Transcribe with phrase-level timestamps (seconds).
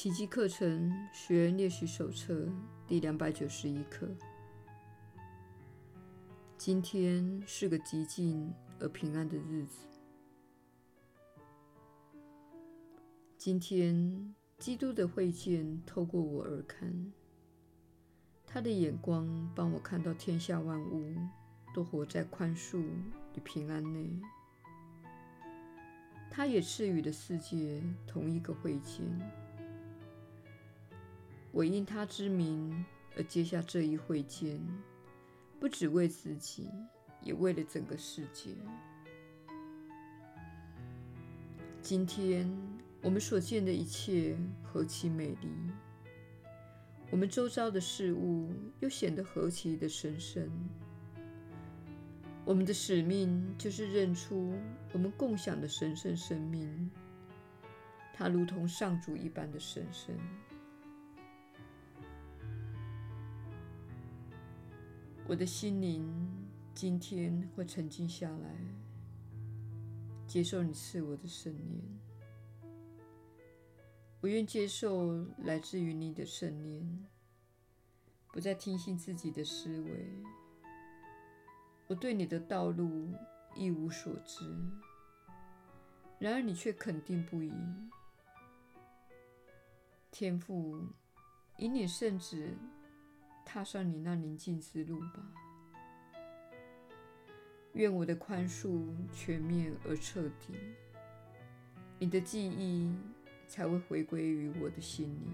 [0.00, 2.48] 奇迹课程学员练习手册
[2.86, 4.08] 第两百九十一课。
[6.56, 9.84] 今天是个寂静而平安的日子。
[13.36, 17.12] 今天，基督的会见透过我而看，
[18.46, 21.14] 他的眼光帮我看到天下万物
[21.74, 22.78] 都活在宽恕
[23.34, 24.18] 与平安内。
[26.30, 29.04] 他也赐予了世界同一个会见。
[31.52, 32.84] 我因他之名
[33.16, 34.60] 而接下这一慧见，
[35.58, 36.68] 不只为自己，
[37.22, 38.54] 也为了整个世界。
[41.82, 42.48] 今天
[43.02, 45.48] 我们所见的一切何其美丽，
[47.10, 50.48] 我们周遭的事物又显得何其的神圣。
[52.44, 54.54] 我们的使命就是认出
[54.92, 56.90] 我们共享的神圣生命，
[58.14, 60.14] 它如同上主一般的神圣。
[65.30, 66.04] 我的心灵
[66.74, 68.50] 今天会沉静下来，
[70.26, 71.80] 接受你赐我的圣念。
[74.20, 77.06] 我愿接受来自于你的圣念，
[78.32, 80.04] 不再听信自己的思维。
[81.86, 83.14] 我对你的道路
[83.54, 84.44] 一无所知，
[86.18, 87.54] 然而你却肯定不移。
[90.10, 90.88] 天父，
[91.58, 92.52] 引领圣子。
[93.52, 95.20] 踏上你那宁静之路吧。
[97.72, 100.54] 愿我的宽恕全面而彻底，
[101.98, 102.94] 你的记忆
[103.48, 105.32] 才会回归于我的心里。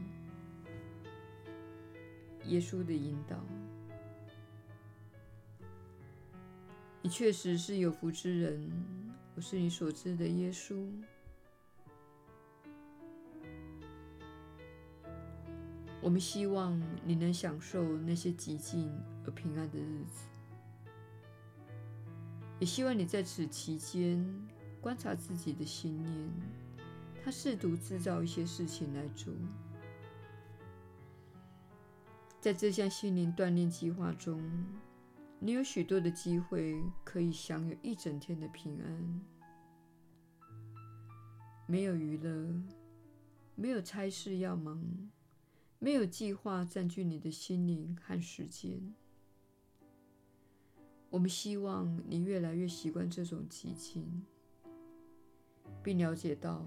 [2.45, 3.37] 耶稣的引导，
[7.03, 8.73] 你确实是有福之人。
[9.35, 10.91] 我是你所知的耶稣。
[16.07, 20.29] 我们希望你能享受那些寂静而平安的日子，
[22.61, 24.25] 也希望你在此期间
[24.81, 26.31] 观察自己的心念，
[27.25, 29.35] 他试图制造一些事情来做。
[32.41, 34.41] 在这项心灵锻炼计划中，
[35.41, 39.21] 你有许多的机会可以享有一整天的平安，
[41.67, 42.63] 没有娱乐，
[43.57, 45.11] 没有差事要忙。
[45.79, 48.95] 没有计划占据你的心灵和时间。
[51.11, 54.25] 我们希望你越来越习惯这种寂静，
[55.83, 56.67] 并了解到，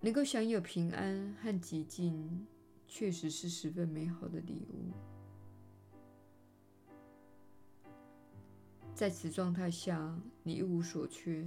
[0.00, 2.46] 能够享有平安和寂静，
[2.88, 4.90] 确实是十分美好的礼物。
[8.94, 11.46] 在此状态下，你一无所缺。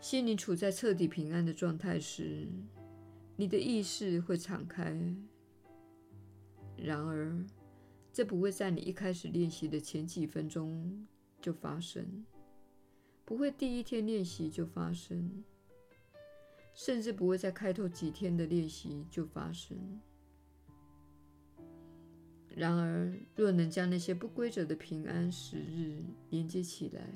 [0.00, 2.48] 心灵处在彻底平安的状态时，
[3.40, 4.92] 你的意识会敞开，
[6.76, 7.46] 然而，
[8.12, 11.06] 这不会在你一开始练习的前几分钟
[11.40, 12.26] 就发生，
[13.24, 15.44] 不会第一天练习就发生，
[16.74, 19.78] 甚至不会在开头几天的练习就发生。
[22.56, 27.08] 然而，若能将那些不规则的平安时日连接起来，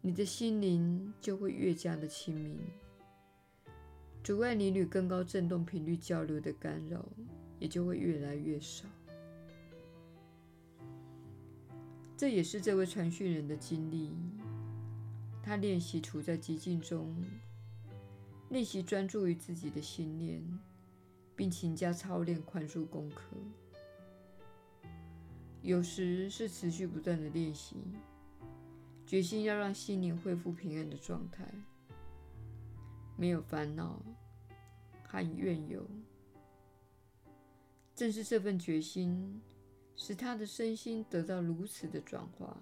[0.00, 2.60] 你的心灵就会越加的清明。
[4.22, 7.04] 阻碍你与更高振动频率交流的干扰
[7.58, 8.86] 也就会越来越少。
[12.16, 14.12] 这也是这位传讯人的经历。
[15.42, 17.16] 他练习处在寂静中，
[18.50, 20.40] 练习专注于自己的心念，
[21.34, 23.36] 并勤加操练宽恕功课。
[25.62, 27.76] 有时是持续不断的练习，
[29.04, 31.52] 决心要让心灵恢复平安的状态。
[33.16, 34.02] 没有烦恼
[35.04, 35.86] 和怨尤，
[37.94, 39.40] 正是这份决心，
[39.94, 42.56] 使他的身心得到如此的转化，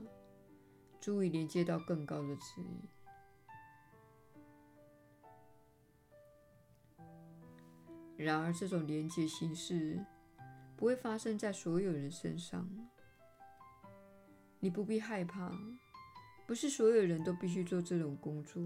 [1.00, 2.82] 足以连接到更高的指引。
[8.16, 10.04] 然而，这种连接形式
[10.76, 12.68] 不会发生在所有人身上。
[14.58, 15.50] 你不必害怕，
[16.46, 18.62] 不是所有人都必须做这种工作。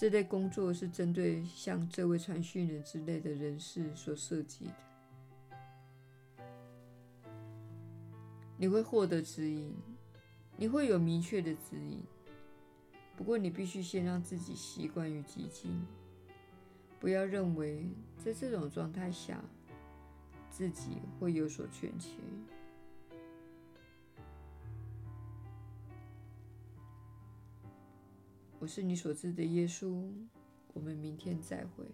[0.00, 4.72] 这类工作是针对像这位传讯人之类的人士所设计的。
[8.56, 9.76] 你会获得指引，
[10.56, 12.02] 你会有明确的指引。
[13.14, 15.78] 不过，你必须先让自己习惯于寂静，
[16.98, 17.84] 不要认为
[18.16, 19.44] 在这种状态下
[20.48, 22.12] 自己会有所欠缺。
[28.60, 30.04] 我是你所知的耶稣。
[30.74, 31.84] 我们明天再会。